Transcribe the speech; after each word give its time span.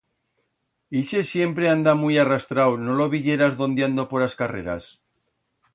Ixe 1.01 1.21
siempre 1.31 1.67
anda 1.73 1.95
muit 2.01 2.21
arrastrau, 2.23 2.81
no 2.87 2.97
lo 3.01 3.09
viyerás 3.13 3.55
dondiando 3.61 4.09
por 4.15 4.21
as 4.29 4.37
carreras. 4.43 4.93